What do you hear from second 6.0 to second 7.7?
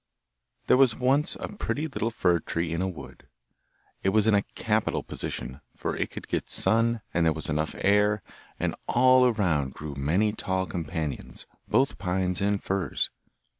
could get sun, and there was